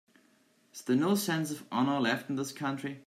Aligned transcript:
Is 0.73 0.81
there 0.81 0.95
no 0.95 1.13
sense 1.13 1.51
of 1.51 1.63
honor 1.71 1.99
left 1.99 2.27
in 2.27 2.35
this 2.35 2.51
country? 2.51 2.99